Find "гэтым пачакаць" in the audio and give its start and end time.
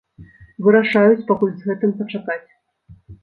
1.71-2.41